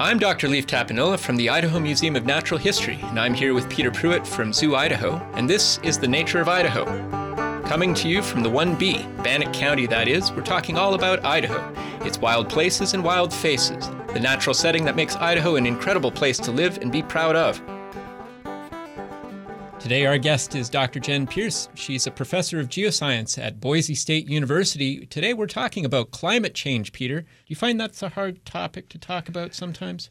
[0.00, 0.46] I'm Dr.
[0.46, 4.24] Leif Tapanila from the Idaho Museum of Natural History, and I'm here with Peter Pruett
[4.24, 6.84] from Zoo Idaho, and this is The Nature of Idaho.
[7.64, 11.74] Coming to you from the 1B, Bannock County, that is, we're talking all about Idaho,
[12.06, 16.38] its wild places and wild faces, the natural setting that makes Idaho an incredible place
[16.38, 17.60] to live and be proud of.
[19.80, 20.98] Today, our guest is Dr.
[20.98, 21.68] Jen Pierce.
[21.74, 25.06] She's a professor of geoscience at Boise State University.
[25.06, 27.20] Today, we're talking about climate change, Peter.
[27.20, 30.10] Do you find that's a hard topic to talk about sometimes?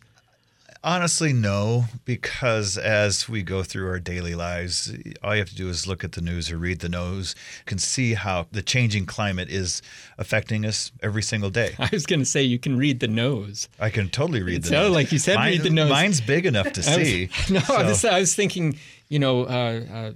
[0.87, 4.89] Honestly, no, because as we go through our daily lives,
[5.21, 7.65] all you have to do is look at the news or read the news, you
[7.65, 9.81] can see how the changing climate is
[10.17, 11.75] affecting us every single day.
[11.79, 13.67] I was going to say you can read the nose.
[13.81, 14.95] I can totally read It the sounded nose.
[14.95, 15.89] like you said Mine- read the nose.
[15.89, 17.29] Mine's big enough to I was- see.
[17.53, 20.11] no, so- I, was, I was thinking, you know, uh, uh,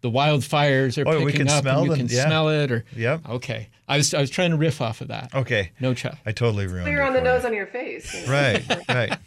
[0.00, 2.24] the wildfires are Oh, picking we can up, smell and you can yeah.
[2.24, 3.28] smell it, or Yep.
[3.28, 3.68] okay.
[3.86, 5.34] I was I was trying to riff off of that.
[5.34, 5.72] Okay.
[5.78, 6.16] No chuck.
[6.24, 7.48] I totally ruined Clear it on the nose you.
[7.48, 8.14] on your face.
[8.14, 8.32] you know.
[8.32, 9.18] Right, right.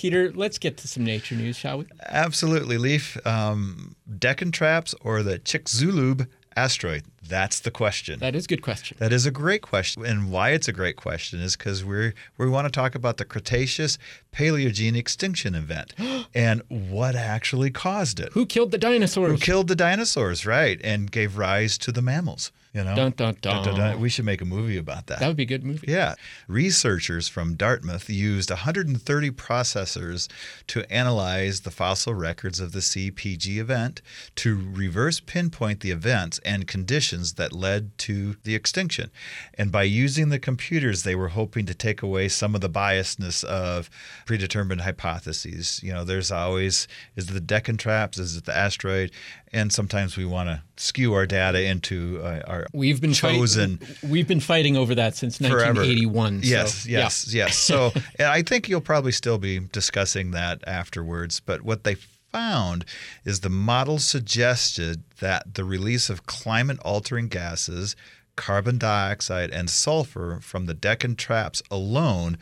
[0.00, 1.84] Peter, let's get to some nature news, shall we?
[2.08, 3.18] Absolutely, Leif.
[3.26, 6.26] Um, Deccan traps or the Chicxulub
[6.56, 7.04] asteroid?
[7.22, 8.18] That's the question.
[8.18, 8.96] That is a good question.
[8.98, 12.48] That is a great question, and why it's a great question is because we we
[12.48, 13.98] want to talk about the Cretaceous
[14.32, 15.92] Paleogene extinction event
[16.34, 18.32] and what actually caused it.
[18.32, 19.30] Who killed the dinosaurs?
[19.30, 22.52] Who killed the dinosaurs, right, and gave rise to the mammals?
[22.72, 24.00] You know, Dun, dun, dun.
[24.00, 25.18] We should make a movie about that.
[25.18, 25.90] That would be a good movie.
[25.90, 26.14] Yeah.
[26.46, 30.28] Researchers from Dartmouth used 130 processors
[30.68, 34.02] to analyze the fossil records of the K-Pg event
[34.36, 39.10] to reverse pinpoint the events and conditions that led to the extinction.
[39.54, 43.42] And by using the computers, they were hoping to take away some of the biasness
[43.42, 43.90] of
[44.26, 45.80] predetermined hypotheses.
[45.82, 49.10] You know, there's always is it the Deccan traps, is it the asteroid?
[49.52, 54.10] And sometimes we want to skew our data into uh, our We've been chosen Fighting,
[54.10, 55.80] we've been fighting over that since forever.
[55.80, 56.42] 1981.
[56.42, 56.98] so, Yes, yeah.
[56.98, 57.58] yes, yes.
[57.58, 61.40] So I think you'll probably still be discussing that afterwards.
[61.40, 61.96] But what they
[62.30, 62.84] found
[63.24, 67.96] is the model suggested that the release of climate altering gases,
[68.36, 72.38] carbon dioxide, and sulfur from the Deccan traps alone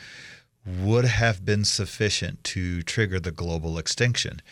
[0.67, 4.43] would have been sufficient to trigger the global extinction.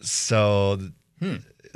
[0.00, 0.78] So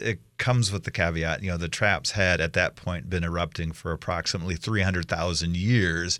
[0.00, 3.72] it comes with the caveat, you know, the traps had at that point been erupting
[3.72, 6.18] for approximately 300,000 years,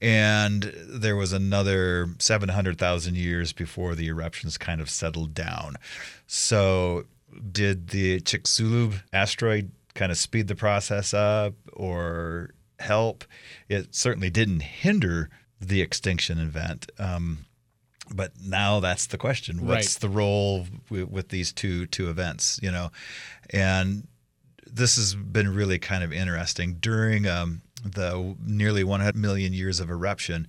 [0.00, 5.76] and there was another 700,000 years before the eruptions kind of settled down.
[6.26, 7.04] So,
[7.52, 13.24] did the Chicxulub asteroid kind of speed the process up or help?
[13.68, 16.90] It certainly didn't hinder the extinction event.
[16.98, 17.45] Um,
[18.14, 19.66] but now that's the question.
[19.66, 20.00] What's Right.
[20.00, 22.90] the role with, with these two two events you know?
[23.50, 24.06] And
[24.66, 26.74] this has been really kind of interesting.
[26.80, 30.48] During um, the nearly 100 million years of eruption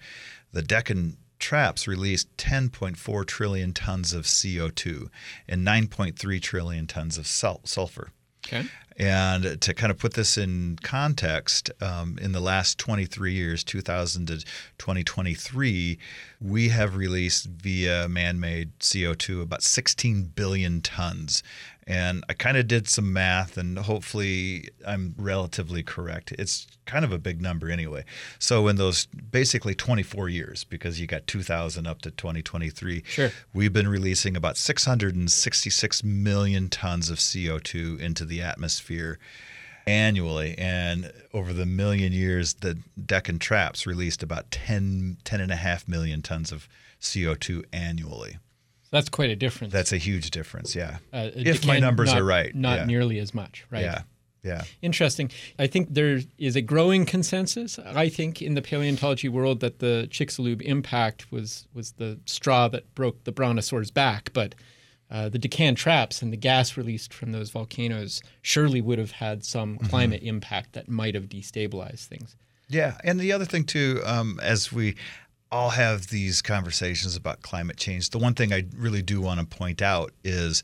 [0.54, 5.10] the deccan traps released 10.4 trillion tons of co2
[5.48, 8.12] and 9.3 trillion tons of sul- sulfur
[8.48, 8.66] Okay.
[8.98, 14.28] and to kind of put this in context, um, in the last 23 years, 2000
[14.28, 14.38] to
[14.78, 16.00] 2023,
[16.42, 21.44] we have released via man made CO2 about 16 billion tons.
[21.90, 26.34] And I kind of did some math, and hopefully I'm relatively correct.
[26.34, 28.04] It's kind of a big number anyway.
[28.40, 33.32] So, in those basically 24 years, because you got 2000 up to 2023, Sure.
[33.54, 39.18] We've been releasing about 666 million tons of CO2 into the atmosphere
[39.88, 40.56] annually.
[40.58, 45.88] And over the million years, the Deccan traps released about 10, 10 and a half
[45.88, 46.68] million tons of
[47.02, 48.38] CO2 annually.
[48.92, 49.74] That's quite a difference.
[49.74, 50.98] That's a huge difference, yeah.
[51.12, 52.54] Uh, if my numbers not- are right.
[52.56, 52.86] Not yeah.
[52.86, 53.84] nearly as much, right?
[53.84, 54.02] Yeah,
[54.44, 54.64] yeah.
[54.82, 55.30] Interesting.
[55.60, 57.78] I think there is a growing consensus.
[57.80, 62.94] I think in the paleontology world that the Chicxulub impact was was the straw that
[62.96, 64.56] broke the brontosaur's back, but
[65.12, 69.44] uh, the Deccan traps and the gas released from those volcanoes surely would have had
[69.46, 69.88] some Mm-hmm.
[69.88, 72.36] climate impact that might have destabilized things.
[72.70, 74.96] Yeah, and the other thing too, um, as we
[75.52, 79.46] all have these conversations about climate change, the one thing I really do want to
[79.46, 80.64] point out is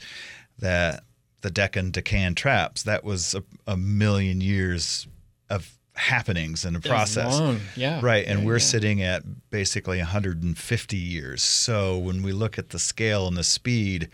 [0.59, 1.03] that
[1.41, 5.07] the Deccan Deccan traps that was a, a million years
[5.49, 7.39] of happenings and a process.
[7.75, 7.99] yeah.
[8.01, 8.59] Right, and Yeah, we're yeah.
[8.59, 11.43] sitting at basically 150 years.
[11.43, 14.09] So when we look at the scale and the speed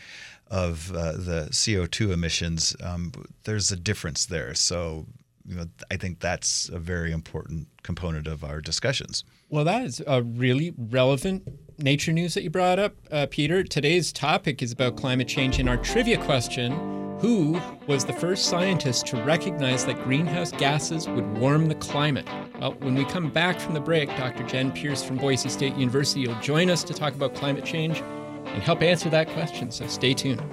[0.48, 3.12] of uh, the CO2 emissions, um,
[3.44, 4.54] there's a difference there.
[4.56, 5.06] So
[5.50, 9.24] you know, I think that's a very important component of our discussions.
[9.50, 11.48] Well, that is a really relevant
[11.80, 13.64] nature news that you brought up, uh, Peter.
[13.64, 16.72] Today's topic is about climate change, and our trivia question
[17.20, 22.28] Who was the first scientist to recognize that greenhouse gases would warm the climate?
[22.60, 24.44] Well, when we come back from the break, Dr.
[24.44, 28.62] Jen Pierce from Boise State University will join us to talk about climate change and
[28.62, 30.44] help answer that question, so stay tuned.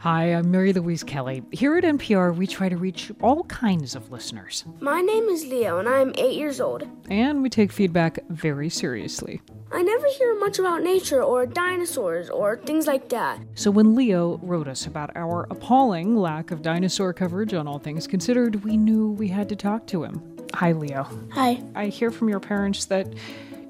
[0.00, 1.42] Hi, I'm Mary Louise Kelly.
[1.52, 4.64] Here at NPR, we try to reach all kinds of listeners.
[4.80, 6.88] My name is Leo, and I'm eight years old.
[7.10, 9.42] And we take feedback very seriously.
[9.70, 13.40] I never hear much about nature or dinosaurs or things like that.
[13.56, 18.06] So when Leo wrote us about our appalling lack of dinosaur coverage on All Things
[18.06, 20.22] Considered, we knew we had to talk to him.
[20.54, 21.06] Hi, Leo.
[21.32, 21.62] Hi.
[21.74, 23.06] I hear from your parents that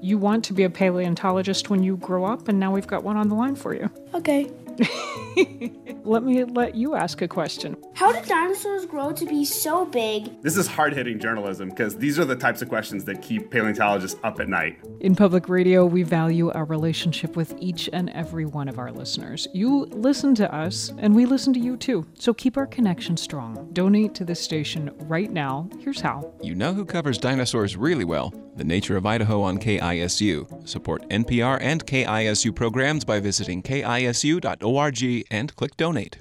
[0.01, 3.17] you want to be a paleontologist when you grow up, and now we've got one
[3.17, 3.89] on the line for you.
[4.13, 4.49] Okay.
[6.03, 7.77] let me let you ask a question.
[7.93, 10.41] How did dinosaurs grow to be so big?
[10.41, 14.19] This is hard hitting journalism because these are the types of questions that keep paleontologists
[14.23, 14.79] up at night.
[14.99, 19.47] In public radio, we value our relationship with each and every one of our listeners.
[19.53, 22.05] You listen to us, and we listen to you too.
[22.15, 23.69] So keep our connection strong.
[23.73, 25.69] Donate to this station right now.
[25.79, 26.33] Here's how.
[26.41, 28.33] You know who covers dinosaurs really well?
[28.55, 30.67] The Nature of Idaho on KISU.
[30.67, 36.19] Support NPR and KISU programs by visiting kisu.org and click donate.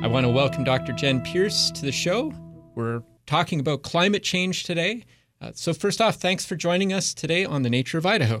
[0.00, 0.92] I want to welcome Dr.
[0.92, 2.32] Jen Pierce to the show.
[2.74, 5.04] We're talking about climate change today.
[5.40, 8.40] Uh, so, first off, thanks for joining us today on The Nature of Idaho.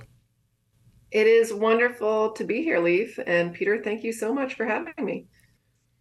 [1.10, 3.18] It is wonderful to be here, Leif.
[3.26, 5.26] And Peter, thank you so much for having me.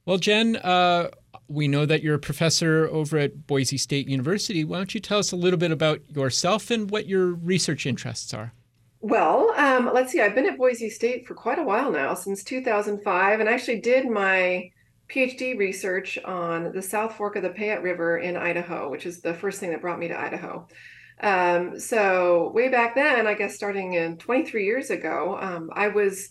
[0.05, 1.09] Well, Jen, uh,
[1.47, 4.63] we know that you're a professor over at Boise State University.
[4.63, 8.33] Why don't you tell us a little bit about yourself and what your research interests
[8.33, 8.53] are?
[8.99, 10.21] Well, um, let's see.
[10.21, 13.79] I've been at Boise State for quite a while now, since 2005, and I actually
[13.79, 14.71] did my
[15.09, 19.33] PhD research on the South Fork of the Payette River in Idaho, which is the
[19.33, 20.67] first thing that brought me to Idaho.
[21.21, 26.29] Um, so way back then, I guess starting in 23 years ago, um, I was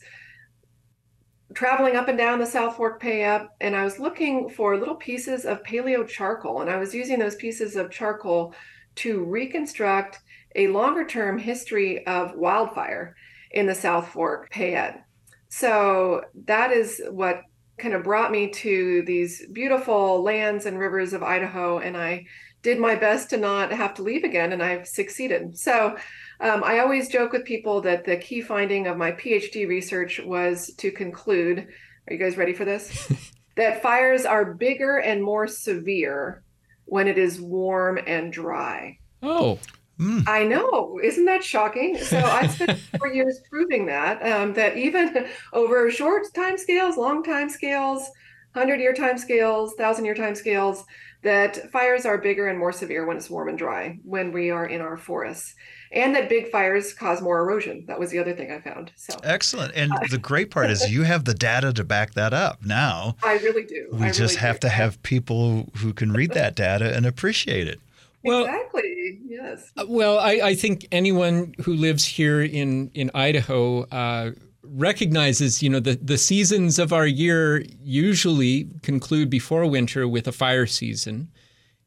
[1.56, 5.46] traveling up and down the South Fork Payette, and I was looking for little pieces
[5.46, 8.54] of paleo charcoal, and I was using those pieces of charcoal
[8.96, 10.18] to reconstruct
[10.54, 13.16] a longer term history of wildfire
[13.52, 15.02] in the South Fork Payette.
[15.48, 17.40] So that is what
[17.78, 22.26] kind of brought me to these beautiful lands and rivers of Idaho, and I
[22.60, 25.56] did my best to not have to leave again, and I've succeeded.
[25.56, 25.96] So
[26.40, 30.72] um, I always joke with people that the key finding of my PhD research was
[30.78, 31.68] to conclude
[32.08, 33.12] are you guys ready for this?
[33.56, 36.42] that fires are bigger and more severe
[36.84, 38.98] when it is warm and dry.
[39.22, 39.58] Oh.
[39.98, 40.28] Mm.
[40.28, 41.96] I know, isn't that shocking?
[41.96, 47.24] So I spent four years proving that um, that even over short time scales, long
[47.24, 48.08] time scales,
[48.54, 50.84] hundred year time scales, thousand year time scales,
[51.22, 54.66] that fires are bigger and more severe when it's warm and dry when we are
[54.66, 55.54] in our forests
[55.92, 59.14] and that big fires cause more erosion that was the other thing i found so
[59.22, 62.64] excellent and uh, the great part is you have the data to back that up
[62.64, 64.68] now i really do we I just really have do.
[64.68, 67.80] to have people who can read that data and appreciate it
[68.24, 69.20] well, exactly.
[69.24, 69.70] Yes.
[69.76, 74.32] Uh, well, I, I, think anyone who lives here in in Idaho uh,
[74.64, 80.32] recognizes, you know, the, the seasons of our year usually conclude before winter with a
[80.32, 81.30] fire season.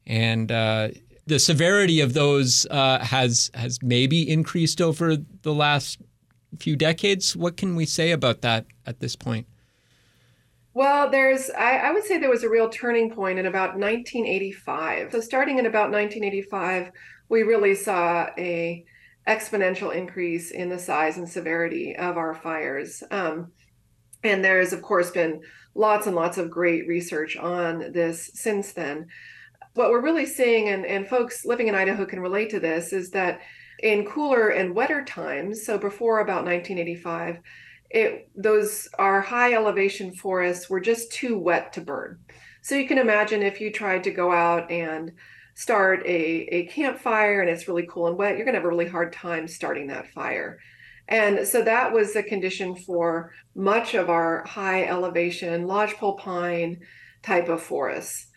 [0.06, 0.88] And uh,
[1.30, 6.00] the severity of those uh, has has maybe increased over the last
[6.58, 7.36] few decades.
[7.36, 9.46] What can we say about that at this point?
[10.74, 15.12] Well, there's, I, I, would say there was a real turning point in about 1985.
[15.12, 16.90] So, starting in about 1985,
[17.28, 18.84] we really saw a
[19.28, 23.04] exponential increase in the size and severity of our fires.
[23.12, 23.52] Um,
[24.24, 25.42] and there's, of course, been
[25.76, 29.06] lots and lots of great research on this since then.
[29.74, 33.10] What we're really seeing, and, and folks living in Idaho can relate to this, is
[33.10, 33.40] that
[33.82, 37.38] in cooler and wetter times, so before about 1985,
[37.90, 42.18] it, those our high elevation forests were just too wet to burn.
[42.62, 45.12] So you can imagine if you tried to go out and
[45.54, 48.68] start a, a campfire and it's really cool and wet, you're going to have a
[48.68, 50.58] really hard time starting that fire.
[51.08, 56.78] And so that was the condition for much of our high elevation lodgepole pine
[57.22, 58.28] type of forests.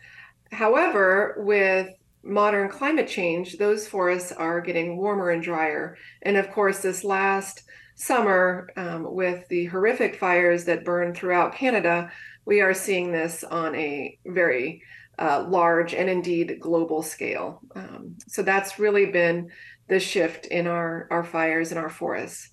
[0.54, 1.90] However, with
[2.24, 5.98] modern climate change, those forests are getting warmer and drier.
[6.22, 7.64] And of course, this last
[7.96, 12.12] summer, um, with the horrific fires that burned throughout Canada,
[12.46, 14.82] we are seeing this on a very
[15.20, 17.62] uh, large and indeed global scale.
[17.76, 19.50] Um, so that's really been
[19.88, 22.50] the shift in our, our fires and our forests.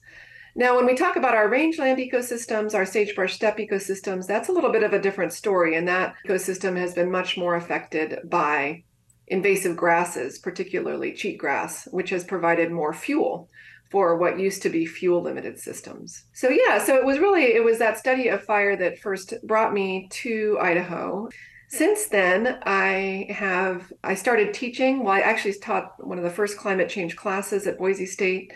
[0.54, 4.72] Now, when we talk about our rangeland ecosystems, our sagebrush steppe ecosystems, that's a little
[4.72, 5.76] bit of a different story.
[5.76, 8.84] And that ecosystem has been much more affected by
[9.28, 13.48] invasive grasses, particularly cheatgrass, which has provided more fuel
[13.90, 16.24] for what used to be fuel limited systems.
[16.32, 19.72] So yeah, so it was really it was that study of fire that first brought
[19.72, 21.28] me to Idaho.
[21.68, 25.04] Since then, I have I started teaching.
[25.04, 28.52] Well, I actually taught one of the first climate change classes at Boise State.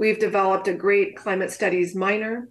[0.00, 2.48] We've developed a great climate studies minor.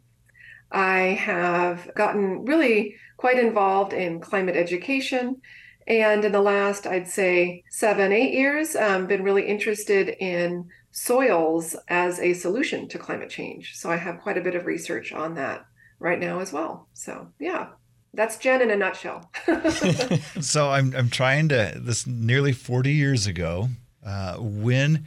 [0.71, 5.41] I have gotten really quite involved in climate education
[5.87, 11.75] and in the last, I'd say, seven, eight years, um, been really interested in soils
[11.87, 13.75] as a solution to climate change.
[13.77, 15.65] So I have quite a bit of research on that
[15.97, 16.87] right now as well.
[16.93, 17.69] So yeah,
[18.13, 19.31] that's Jen in a nutshell.
[20.39, 23.69] so I'm I'm trying to this nearly 40 years ago
[24.05, 25.05] uh, when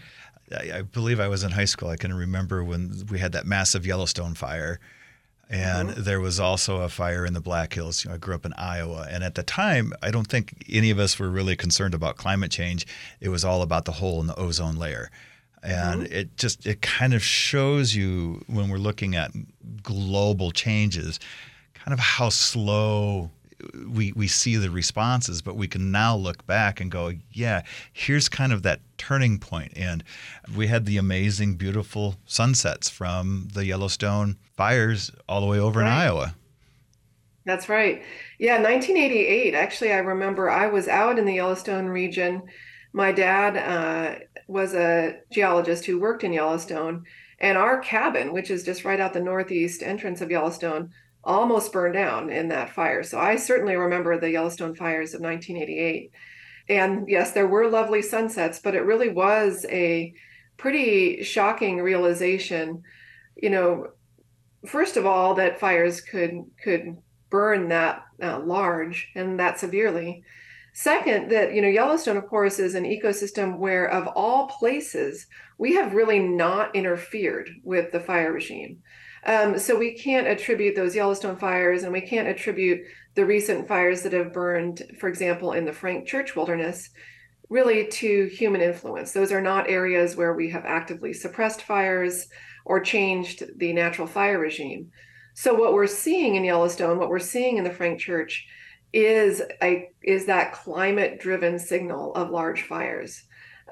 [0.55, 1.89] I, believe I was in high school.
[1.89, 4.81] I can remember when we had that massive Yellowstone fire.
[5.49, 6.03] And mm-hmm.
[6.03, 8.05] there was also a fire in the Black Hills.
[8.05, 9.07] You know, I grew up in Iowa.
[9.11, 12.51] And at the time, I don't think any of us were really concerned about climate
[12.51, 12.87] change.
[13.21, 15.11] It was all about the hole in the ozone layer
[15.63, 16.13] and mm-hmm.
[16.13, 19.31] it just it kind of shows you when we're looking at
[19.83, 21.21] global changes
[21.75, 23.31] kind of how slow
[23.89, 28.29] we we see the responses but we can now look back and go yeah here's
[28.29, 29.73] kind of that turning point.
[29.75, 30.05] And
[30.57, 35.87] we had the amazing beautiful sunsets from the Yellowstone fires all the way over right.
[35.87, 36.35] in Iowa.
[37.45, 38.03] That's right.
[38.39, 42.43] Yeah 1988 actually I remember I was out in the Yellowstone region.
[42.93, 47.05] My dad uh, was a geologist who worked in Yellowstone,
[47.41, 50.91] and our cabin, which is just right out the northeast entrance of Yellowstone,
[51.25, 53.03] almost burned down in that fire.
[53.03, 56.11] So I certainly remember the Yellowstone fires of 1988.
[56.69, 60.15] And yes, there were lovely sunsets, but it really was a
[60.57, 62.83] pretty shocking realization,
[63.37, 63.89] you know,
[64.67, 66.97] first of all that fires could could
[67.31, 70.23] burn that uh, large and that severely
[70.73, 75.27] Second, that you know Yellowstone, of course, is an ecosystem where, of all places,
[75.59, 78.83] we have really not interfered with the fire regime.
[79.25, 82.81] Um, so we can't attribute those Yellowstone fires, and we can't attribute
[83.15, 86.91] the recent fires that have burned, for example, in the Frank Church Wilderness,
[87.49, 89.13] really to human influence.
[89.13, 92.27] Those are not areas where we have actively suppressed fires
[92.65, 94.91] or changed the natural fire regime.
[95.35, 98.47] So what we're seeing in Yellowstone, what we're seeing in the Frank Church
[98.93, 103.23] is a is that climate driven signal of large fires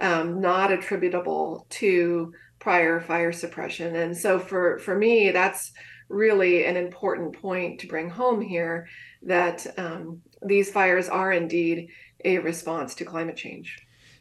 [0.00, 5.72] um, not attributable to prior fire suppression and so for for me that's
[6.08, 8.88] really an important point to bring home here
[9.22, 11.88] that um, these fires are indeed
[12.24, 13.78] a response to climate change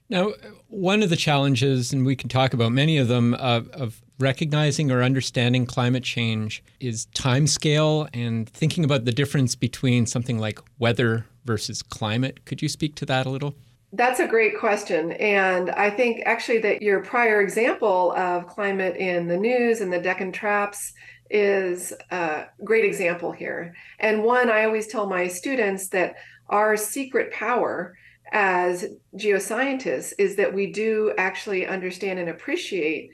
[0.09, 0.31] now
[0.67, 4.91] one of the challenges and we can talk about many of them uh, of recognizing
[4.91, 10.59] or understanding climate change is time scale and thinking about the difference between something like
[10.77, 12.45] weather versus climate.
[12.45, 13.55] Could you speak to that a little?
[13.91, 15.13] That's a great question.
[15.13, 19.99] And I think actually that your prior example of climate in the news and the
[19.99, 20.93] Deccan traps
[21.31, 23.73] is a great example here.
[23.99, 26.15] And one, I always tell my students that
[26.49, 27.95] our secret power
[28.31, 33.09] as geoscientists is that we do actually understand and appreciate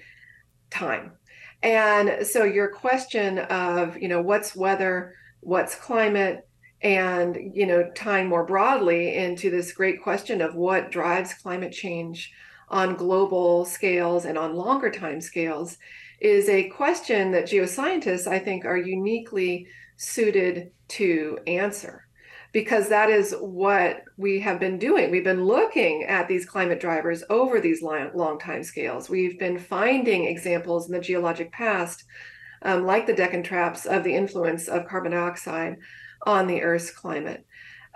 [0.69, 1.13] time.
[1.63, 6.47] And so your question of, you know, what's weather, what's climate,
[6.81, 12.31] and, you know, tying more broadly into this great question of what drives climate change
[12.69, 15.77] on global scales and on longer time scales
[16.19, 19.67] is a question that geoscientists, I think, are uniquely
[19.97, 22.05] suited to answer
[22.51, 25.11] because that is what we have been doing.
[25.11, 29.09] We've been looking at these climate drivers over these long, long time scales.
[29.09, 32.05] We've been finding examples in the geologic past,
[32.61, 35.75] um, like the Deccan traps, of the influence of carbon dioxide
[36.25, 37.45] on the Earth's climate.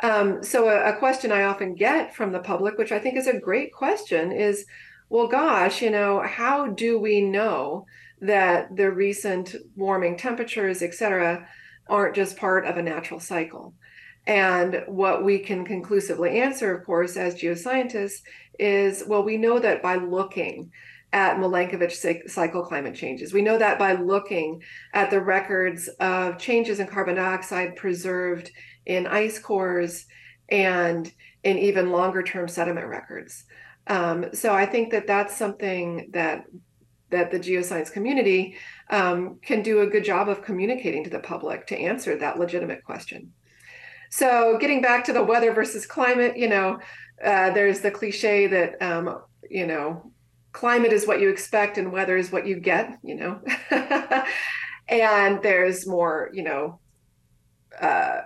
[0.02, 3.28] Um, so, a, a question I often get from the public, which I think is
[3.28, 4.66] a great question, is
[5.10, 7.86] well, gosh, you know, how do we know
[8.22, 11.48] that the recent warming temperatures, et cetera,
[11.88, 13.74] aren't just part of a natural cycle?
[14.28, 18.22] And what we can conclusively answer, of course, as geoscientists,
[18.60, 20.72] is well, we know that by looking
[21.12, 23.34] at Milankovitch cycle climate changes.
[23.34, 24.62] We know that by looking
[24.94, 28.52] at the records of changes in carbon dioxide preserved
[28.86, 30.06] in ice cores
[30.50, 31.12] and
[31.44, 33.46] in even longer term sediment records.
[33.88, 36.46] Um, so I think that that's something that
[37.10, 38.56] that the geoscience community
[38.92, 42.84] um, can do a good job of communicating to the public to answer that legitimate
[42.84, 43.32] question.
[44.12, 46.80] So, getting back to the weather versus climate, you know,
[47.24, 50.12] uh, there's the cliche that, um, you know,
[50.52, 53.42] climate is what you expect and weather is what you get, you know.
[54.88, 56.80] and there's more, you know,
[57.80, 58.22] uh,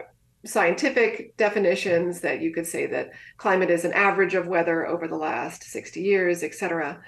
[0.45, 5.15] scientific definitions that you could say that climate is an average of weather over the
[5.15, 7.01] last 60 years, et cetera.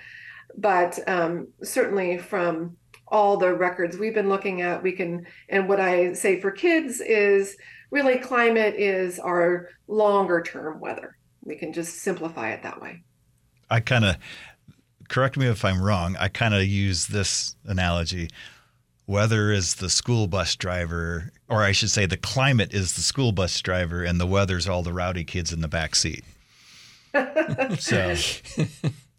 [0.57, 5.79] But um, certainly from all the records we've been looking at, we can, and what
[5.79, 7.57] I say for kids is
[7.91, 11.17] really climate is our longer term weather.
[11.43, 13.03] We can just simplify it that way.
[13.69, 14.17] I kind of,
[15.07, 18.29] correct me if I'm wrong, I kind of use this analogy.
[19.07, 23.31] Weather is the school bus driver, or I should say, the climate is the school
[23.31, 26.23] bus driver, and the weather's all the rowdy kids in the back seat.
[27.79, 28.15] so,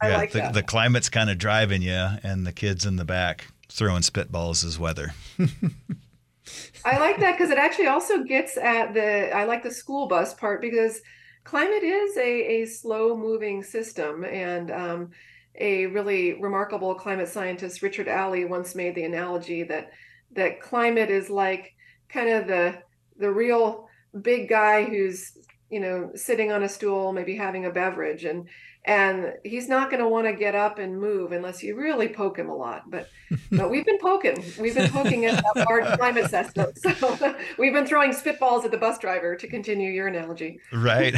[0.02, 3.46] yeah, like the, the climate's kind of driving you, and the kids in the back
[3.68, 5.14] throwing spitballs is weather.
[6.84, 9.34] I like that because it actually also gets at the.
[9.34, 11.00] I like the school bus part because
[11.44, 15.10] climate is a, a slow moving system and um,
[15.58, 19.90] a really remarkable climate scientist richard alley once made the analogy that
[20.32, 21.74] that climate is like
[22.08, 22.76] kind of the
[23.18, 23.88] the real
[24.22, 25.36] big guy who's
[25.70, 28.24] you know sitting on a stool maybe having a beverage.
[28.24, 28.48] And
[28.84, 32.38] and he's not going to want to get up and move unless you really poke
[32.38, 32.88] him a lot.
[32.88, 33.08] But
[33.50, 34.44] but we've been poking.
[34.60, 36.72] We've been poking at our climate system.
[36.76, 40.60] So we've been throwing spitballs at the bus driver to continue your analogy.
[40.72, 41.16] Right.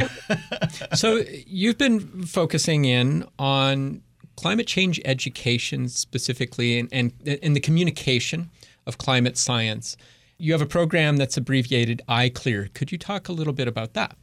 [0.95, 4.01] So you've been focusing in on
[4.39, 8.49] climate change education specifically and and in the communication
[8.87, 9.97] of climate science
[10.39, 12.73] you have a program that's abbreviated iCLEER.
[12.73, 14.15] Could you talk a little bit about that?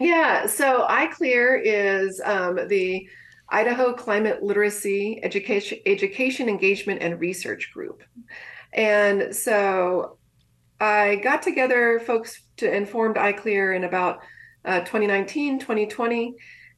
[0.00, 3.08] Yeah, so iCLEER is um, the
[3.48, 8.02] Idaho Climate Literacy Education, Education Engagement and Research Group.
[8.72, 10.18] And so
[10.80, 14.18] I got together folks to informed iCLEER in about
[14.64, 16.34] uh, 2019, 2020.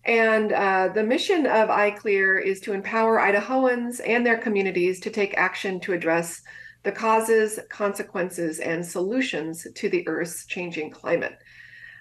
[0.07, 5.37] And uh, the mission of iCLEER is to empower Idahoans and their communities to take
[5.37, 6.43] action to address
[6.85, 11.37] the causes, consequences, and solutions to the Earth's changing climate.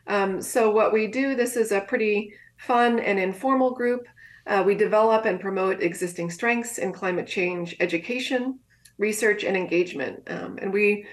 [0.06, 4.06] Um, so, what we do, this is a pretty fun and informal group.
[4.46, 8.60] Uh, we develop and promote existing strengths in climate change education,
[9.00, 10.22] research, and engagement.
[10.28, 11.08] Um, and we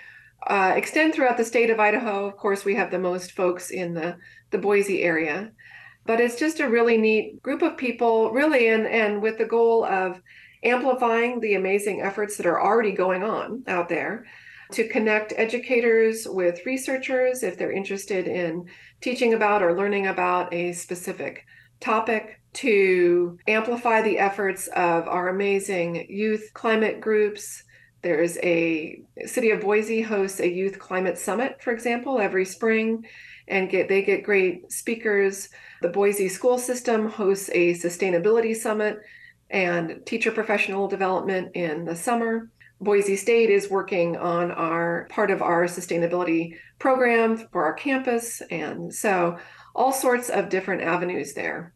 [0.46, 2.26] uh, extend throughout the state of Idaho.
[2.26, 4.18] Of course, we have the most folks in the,
[4.50, 5.52] the Boise area.
[6.04, 9.84] But it's just a really neat group of people, really, and, and with the goal
[9.84, 10.20] of
[10.64, 14.24] amplifying the amazing efforts that are already going on out there
[14.72, 18.66] to connect educators with researchers if they're interested in
[19.00, 21.44] teaching about or learning about a specific
[21.80, 27.64] topic, to amplify the efforts of our amazing youth climate groups.
[28.02, 33.06] There's a City of Boise hosts a youth climate summit, for example, every spring,
[33.48, 35.48] and get they get great speakers.
[35.82, 39.00] The Boise school system hosts a sustainability summit
[39.50, 42.52] and teacher professional development in the summer.
[42.80, 48.40] Boise State is working on our part of our sustainability program for our campus.
[48.48, 49.38] And so,
[49.74, 51.74] all sorts of different avenues there.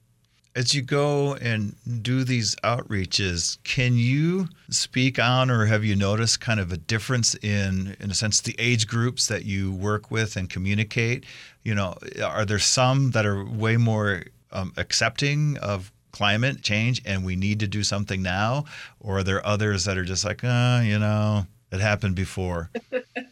[0.56, 6.40] As you go and do these outreaches, can you speak on or have you noticed
[6.40, 10.34] kind of a difference in, in a sense, the age groups that you work with
[10.34, 11.26] and communicate?
[11.62, 17.22] You know, are there some that are way more um, accepting of climate change and
[17.22, 18.64] we need to do something now?
[18.98, 22.70] Or are there others that are just like, uh, you know, it happened before?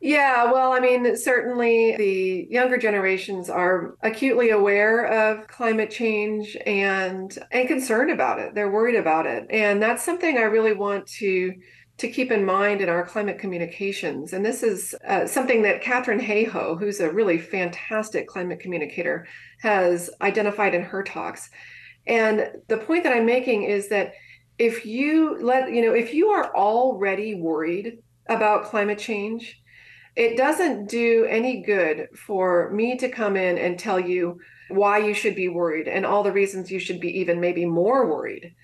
[0.00, 7.36] Yeah, well, I mean, certainly the younger generations are acutely aware of climate change and
[7.50, 8.54] and concerned about it.
[8.54, 9.46] They're worried about it.
[9.50, 11.54] And that's something I really want to
[11.98, 14.34] to keep in mind in our climate communications.
[14.34, 19.26] And this is uh, something that Katharine Hayhoe, who's a really fantastic climate communicator,
[19.62, 21.48] has identified in her talks.
[22.06, 24.12] And the point that I'm making is that
[24.58, 29.58] if you let, you know, if you are already worried about climate change,
[30.16, 35.14] it doesn't do any good for me to come in and tell you why you
[35.14, 38.54] should be worried and all the reasons you should be even maybe more worried.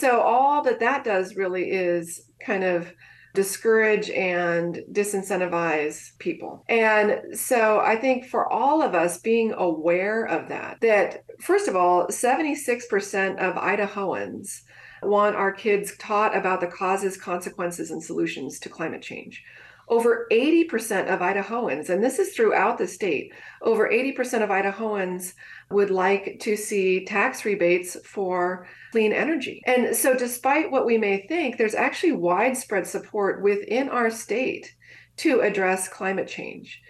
[0.00, 2.92] So, all that that does really is kind of
[3.34, 6.64] discourage and disincentivize people.
[6.68, 11.74] And so I think for all of us being aware of that, that first of
[11.74, 14.62] all, 76% of Idahoans
[15.02, 19.42] want our kids taught about the causes, consequences, and solutions to climate change.
[19.88, 25.34] Over 80% of Idahoans, and this is throughout the state, over 80% of Idahoans
[25.70, 29.60] would like to see tax rebates for clean energy.
[29.66, 34.74] And so, despite what we may think, there's actually widespread support within our state
[35.18, 36.80] to address climate change.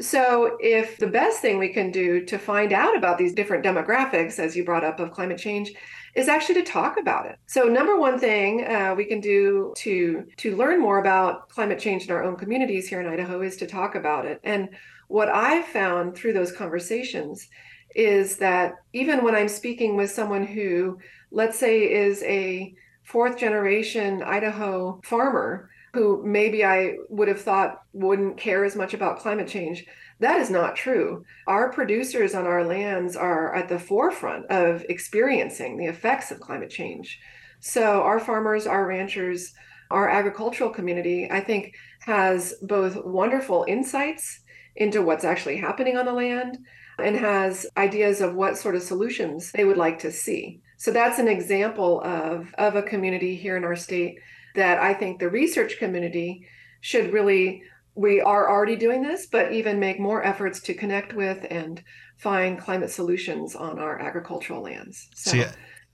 [0.00, 4.38] So, if the best thing we can do to find out about these different demographics,
[4.38, 5.72] as you brought up, of climate change,
[6.14, 7.36] is actually to talk about it.
[7.46, 12.04] So, number one thing uh, we can do to to learn more about climate change
[12.04, 14.40] in our own communities here in Idaho is to talk about it.
[14.44, 14.70] And
[15.08, 17.48] what I've found through those conversations
[17.94, 20.98] is that even when I'm speaking with someone who,
[21.30, 28.36] let's say, is a fourth generation Idaho farmer who maybe I would have thought wouldn't
[28.36, 29.84] care as much about climate change,
[30.20, 31.24] that is not true.
[31.46, 36.70] Our producers on our lands are at the forefront of experiencing the effects of climate
[36.70, 37.18] change.
[37.60, 39.52] So, our farmers, our ranchers,
[39.90, 44.40] our agricultural community, I think, has both wonderful insights
[44.76, 46.58] into what's actually happening on the land
[46.98, 50.60] and has ideas of what sort of solutions they would like to see.
[50.76, 54.18] So, that's an example of, of a community here in our state
[54.54, 56.46] that I think the research community
[56.82, 57.62] should really
[57.94, 61.82] we are already doing this, but even make more efforts to connect with and
[62.16, 65.08] find climate solutions on our agricultural lands.
[65.14, 65.44] So, See,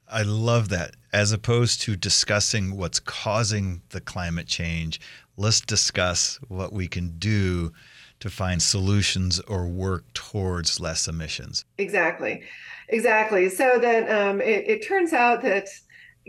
[0.08, 0.94] I love that.
[1.12, 5.00] As opposed to discussing what's causing the climate change,
[5.36, 7.72] let's discuss what we can do
[8.20, 11.64] to find solutions or work towards less emissions.
[11.78, 12.42] Exactly,
[12.88, 13.48] exactly.
[13.48, 15.68] So that um, it, it turns out that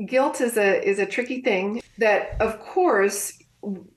[0.05, 1.81] guilt is a is a tricky thing.
[1.97, 3.36] That of course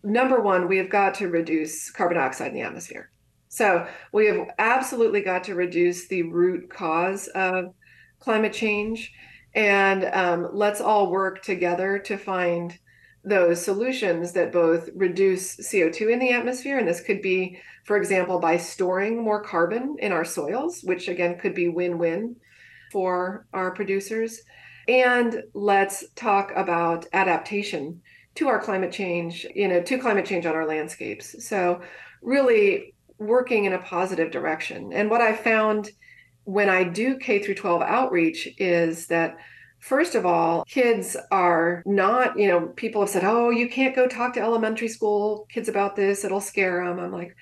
[0.02, 3.10] number one, we have got to reduce carbon dioxide in the atmosphere.
[3.48, 7.74] So we have absolutely got to reduce the root cause of
[8.20, 9.12] climate change.
[9.54, 12.78] And um, let's all work together to find
[13.24, 16.78] those solutions that both reduce CO2 in the atmosphere.
[16.78, 21.38] And this could be, for example, by storing more carbon in our soils, which again
[21.38, 22.36] could be win win
[22.92, 24.40] for our producers.
[24.88, 28.00] And let's talk about adaptation
[28.36, 31.44] to our climate change, you know, to climate change on our landscapes.
[31.46, 31.80] So,
[32.22, 34.92] really working in a positive direction.
[34.92, 35.90] And what I found
[36.44, 39.36] when I do K through 12 outreach is that
[39.78, 44.06] first of all, kids are not, you know, people have said, "Oh, you can't go
[44.06, 47.34] talk to elementary school kids about this, it'll scare them." I'm like,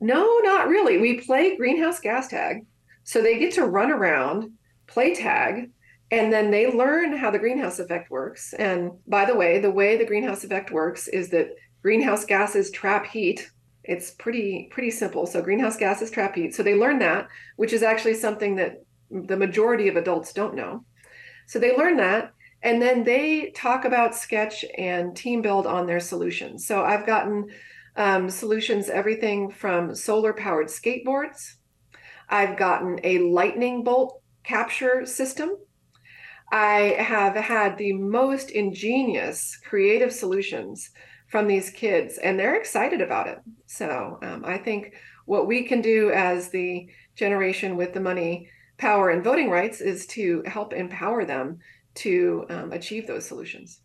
[0.00, 0.98] "No, not really.
[0.98, 2.66] We play greenhouse gas tag."
[3.04, 4.52] So they get to run around,
[4.86, 5.70] play tag,
[6.10, 8.54] and then they learn how the greenhouse effect works.
[8.54, 11.50] And by the way, the way the greenhouse effect works is that
[11.82, 13.50] greenhouse gases trap heat.
[13.84, 15.26] It's pretty pretty simple.
[15.26, 16.54] So greenhouse gases trap heat.
[16.54, 20.84] So they learn that, which is actually something that the majority of adults don't know.
[21.46, 26.00] So they learn that and then they talk about sketch and team build on their
[26.00, 26.66] solutions.
[26.66, 27.48] So I've gotten
[27.96, 31.54] um, solutions everything from solar powered skateboards.
[32.28, 35.56] I've gotten a lightning bolt capture system
[36.50, 40.90] I have had the most ingenious creative solutions
[41.28, 43.38] from these kids, and they're excited about it.
[43.66, 44.94] So um, I think
[45.26, 50.06] what we can do as the generation with the money, power, and voting rights is
[50.06, 51.58] to help empower them
[51.96, 53.80] to um, achieve those solutions.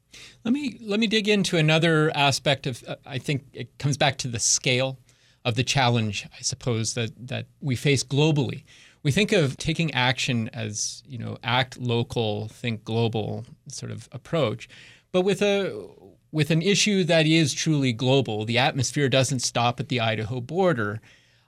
[0.46, 2.84] Let me let me dig into another aspect of.
[2.88, 5.00] Uh, I think it comes back to the scale
[5.44, 6.28] of the challenge.
[6.38, 8.64] I suppose that that we face globally
[9.04, 14.68] we think of taking action as you know act local think global sort of approach.
[15.12, 15.88] But with a
[16.32, 21.02] with an issue that is truly global the atmosphere doesn't stop at the idaho border.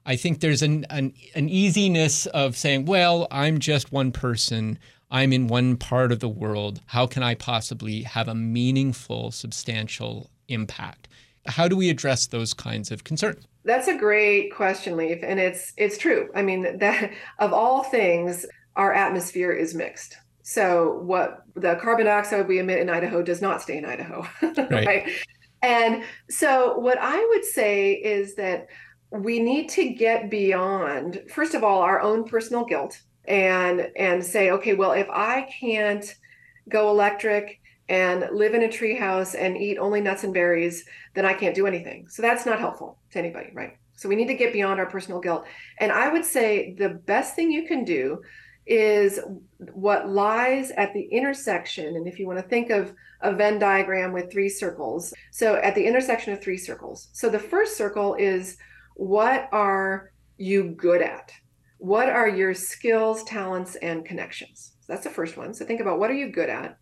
[0.08, 4.78] I think there's an, an, an easiness of saying well i'm just one person.
[5.12, 6.82] I'm in one part of the world.
[6.88, 11.08] How can i possibly have a meaningful substantial impact?
[11.48, 15.74] How do we address those kinds of concerns that's a great question, Leif, and it's
[15.78, 16.30] it's true.
[16.36, 20.16] I mean, that of all things, our atmosphere is mixed.
[20.44, 24.70] So what the carbon dioxide we emit in Idaho does not stay in Idaho, right.
[24.70, 25.12] right?
[25.64, 28.68] And so what I would say is that
[29.10, 34.52] we need to get beyond first of all our own personal guilt and and say
[34.52, 36.16] okay well if i can't
[36.70, 41.34] go electric and live in a treehouse and eat only nuts and berries, then I
[41.34, 42.08] can't do anything.
[42.08, 43.78] So that's not helpful to anybody, right?
[43.96, 45.46] So we need to get beyond our personal guilt.
[45.80, 48.22] And I would say the best thing you can do
[48.66, 49.20] is
[49.74, 51.96] what lies at the intersection.
[51.96, 55.76] And if you want to think of a Venn diagram with three circles, so at
[55.76, 57.10] the intersection of three circles.
[57.14, 58.58] So the first circle is
[58.96, 61.32] what are you good at?
[61.78, 64.74] What are your skills, talents, and connections?
[64.82, 65.54] So that's the first one.
[65.54, 66.78] So think about what are you good at?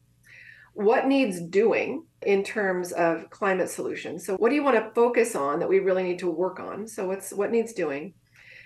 [0.74, 4.26] What needs doing in terms of climate solutions.
[4.26, 6.88] So what do you want to focus on that we really need to work on?
[6.88, 8.14] So what's what needs doing?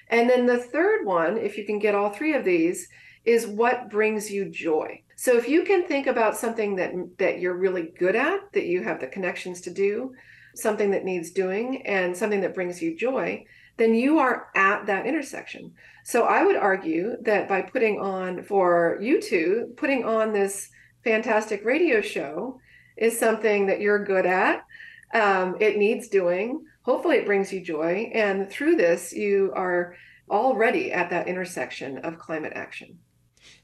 [0.10, 2.88] And then the third one, if you can get all three of these,
[3.26, 5.04] is what brings you joy.
[5.18, 8.84] So if you can think about something that that you're really good at, that you
[8.84, 10.14] have the connections to do,
[10.56, 13.44] something that needs doing and something that brings you joy,
[13.78, 15.74] then you are at that intersection.
[16.04, 20.70] So I would argue that by putting on for you two, putting on this
[21.08, 22.60] fantastic radio show
[22.98, 24.66] is something that you're good at.
[25.14, 26.66] Um, it needs doing.
[26.82, 28.12] Hopefully, it brings you joy.
[28.14, 29.96] And through this, you are
[30.30, 33.00] already at that intersection of climate action.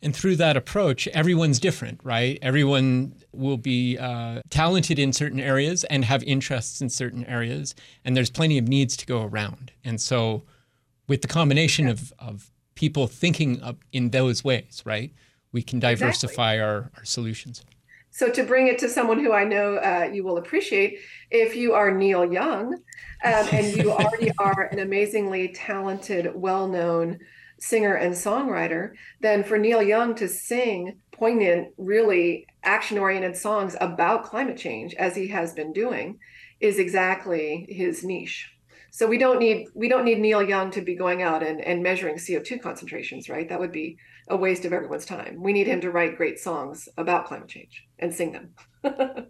[0.02, 2.40] And through that approach, everyone's different, right?
[2.42, 7.76] Everyone will be uh, talented in certain areas and have interests in certain areas.
[8.06, 9.74] And there's plenty of needs to go around.
[9.84, 10.44] And so,
[11.10, 15.12] with the combination of, of people thinking in those ways, right,
[15.54, 16.62] we can diversify exactly.
[16.62, 17.64] our, our solutions.
[18.10, 21.00] So, to bring it to someone who I know uh, you will appreciate,
[21.32, 22.74] if you are Neil Young
[23.24, 27.20] um, and you already are an amazingly talented, well known
[27.60, 34.26] singer and songwriter, then for Neil Young to sing poignant, really action oriented songs about
[34.26, 36.20] climate change, as he has been doing,
[36.60, 38.53] is exactly his niche.
[38.96, 41.82] So we don't need we don't need Neil Young to be going out and, and
[41.82, 43.50] measuring CO2 concentrations, right?
[43.50, 45.42] That would be a waste of everyone's time.
[45.42, 48.52] We need him to write great songs about climate change and sing them.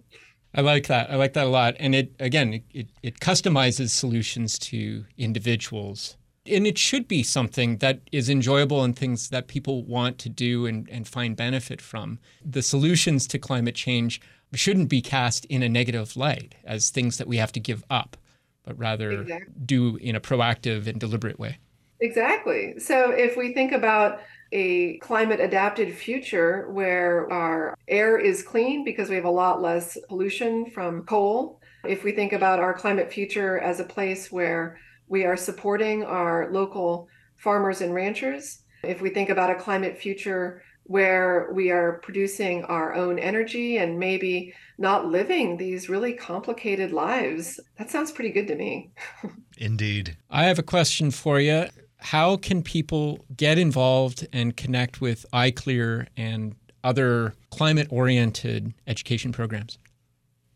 [0.54, 1.10] I like that.
[1.10, 1.76] I like that a lot.
[1.80, 8.02] And it again, it, it, customizes solutions to individuals and it should be something that
[8.12, 12.20] is enjoyable and things that people want to do and, and find benefit from.
[12.44, 14.20] The solutions to climate change
[14.54, 18.18] shouldn't be cast in a negative light as things that we have to give up,
[18.64, 19.54] but rather exactly.
[19.66, 21.60] do in a proactive and deliberate way.
[22.00, 22.80] Exactly.
[22.80, 24.20] So if we think about
[24.52, 29.98] a climate adapted future where our air is clean because we have a lot less
[30.10, 35.26] pollution from coal, if we think about our climate future as a place where we
[35.26, 38.60] are supporting our local farmers and ranchers.
[38.84, 43.98] If we think about a climate future where we are producing our own energy and
[43.98, 48.92] maybe not living these really complicated lives, that sounds pretty good to me.
[49.58, 50.18] Indeed.
[50.30, 51.68] I have a question for you.
[51.98, 59.78] How can people get involved and connect with iCLEER and other climate oriented education programs?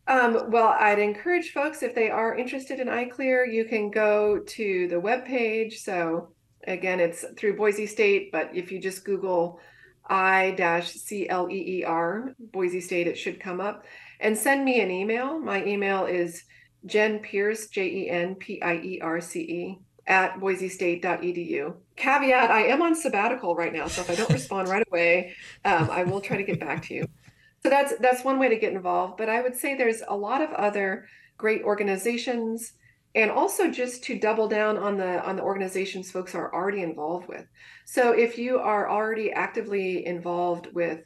[0.07, 4.87] Um, well, I'd encourage folks if they are interested in iCLEER, you can go to
[4.87, 5.79] the web page.
[5.79, 6.29] So
[6.65, 9.59] again, it's through Boise State, but if you just Google
[10.09, 10.75] I-C-L-E-E-R,
[12.39, 13.85] Boise State, it should come up.
[14.19, 15.39] And send me an email.
[15.39, 16.43] My email is
[16.85, 18.19] Jen Pierce, J-E-N-P-I-E-R-C-E,
[20.07, 21.73] at boisestate.edu.
[21.95, 25.33] Caveat, I am on sabbatical right now, so if I don't respond right away,
[25.65, 27.07] um, I will try to get back to you
[27.63, 30.41] so that's that's one way to get involved but i would say there's a lot
[30.41, 31.05] of other
[31.37, 32.73] great organizations
[33.15, 37.27] and also just to double down on the on the organizations folks are already involved
[37.27, 37.45] with
[37.85, 40.99] so if you are already actively involved with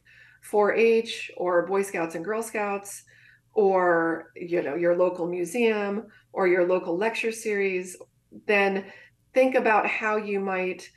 [0.50, 3.04] 4-h or boy scouts and girl scouts
[3.54, 7.98] or you know your local museum or your local lecture series
[8.48, 8.86] then
[9.34, 10.90] think about how you might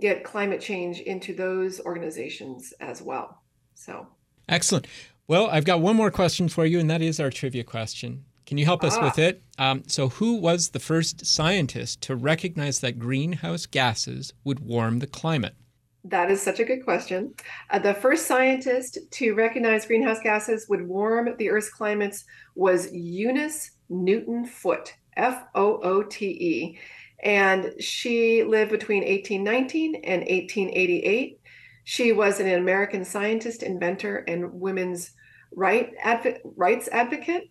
[0.00, 3.42] get climate change into those organizations as well
[3.74, 4.06] so
[4.48, 4.86] Excellent.
[5.26, 8.24] Well, I've got one more question for you, and that is our trivia question.
[8.48, 9.04] Can you help us ah.
[9.04, 9.42] with it?
[9.58, 15.06] Um, so, who was the first scientist to recognize that greenhouse gases would warm the
[15.06, 15.54] climate?
[16.02, 17.34] That is such a good question.
[17.68, 23.72] Uh, the first scientist to recognize greenhouse gases would warm the Earth's climates was Eunice
[23.90, 26.78] Newton Foote, F O O T E.
[27.22, 31.38] And she lived between 1819 and 1888.
[31.84, 35.10] She was an American scientist, inventor, and women's
[35.54, 37.50] right adv- rights advocate.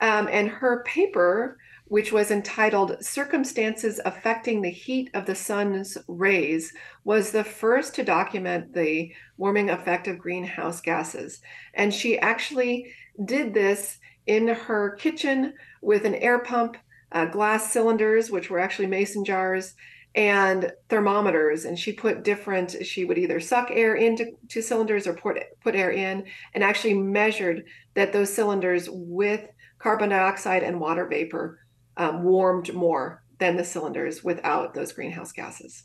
[0.00, 6.72] Um, and her paper, which was entitled Circumstances Affecting the Heat of the Sun's Rays,
[7.04, 11.40] was the first to document the warming effect of greenhouse gases.
[11.74, 12.92] And she actually
[13.24, 16.76] did this in her kitchen with an air pump,
[17.12, 19.74] uh, glass cylinders, which were actually mason jars,
[20.14, 25.14] and thermometers and she put different she would either suck air into two cylinders or
[25.14, 29.48] put put air in and actually measured that those cylinders with
[29.84, 31.58] carbon dioxide and water vapor
[31.98, 35.84] um, warmed more than the cylinders without those greenhouse gases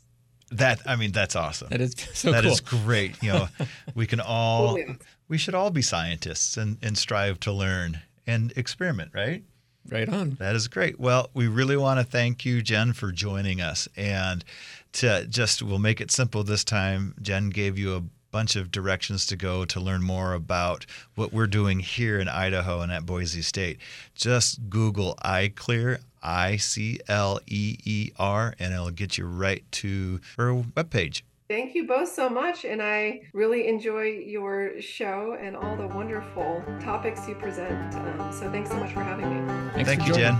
[0.50, 2.52] that i mean that's awesome that is so That cool.
[2.52, 3.48] is great you know
[3.94, 4.94] we can all oh, yeah.
[5.28, 9.44] we should all be scientists and, and strive to learn and experiment right
[9.88, 10.32] Right on.
[10.38, 11.00] That is great.
[11.00, 13.88] Well, we really want to thank you, Jen, for joining us.
[13.96, 14.44] And
[14.92, 17.14] to just, we'll make it simple this time.
[17.22, 21.46] Jen gave you a bunch of directions to go to learn more about what we're
[21.46, 23.78] doing here in Idaho and at Boise State.
[24.14, 30.20] Just Google iCLEER, I C L E E R, and it'll get you right to
[30.36, 31.22] her webpage.
[31.48, 32.64] Thank you both so much.
[32.64, 37.92] And I really enjoy your show and all the wonderful topics you present.
[37.96, 39.52] Um, so thanks so much for having me.
[39.72, 40.38] Thanks Thank you, Jen.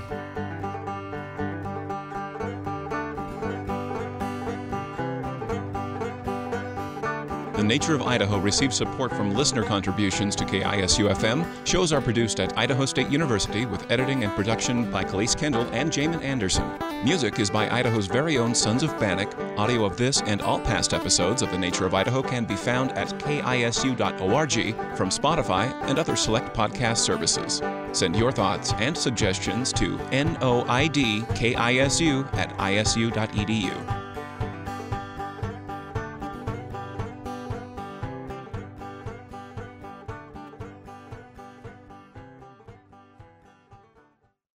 [7.70, 11.46] Nature of Idaho receives support from listener contributions to KISU FM.
[11.64, 15.92] Shows are produced at Idaho State University with editing and production by Khalees Kendall and
[15.92, 16.68] Jamin Anderson.
[17.04, 19.32] Music is by Idaho's very own Sons of Bannock.
[19.56, 22.90] Audio of this and all past episodes of The Nature of Idaho can be found
[22.98, 27.62] at kisu.org from Spotify and other select podcast services.
[27.92, 30.74] Send your thoughts and suggestions to noidkisu
[32.34, 33.99] at isu.edu.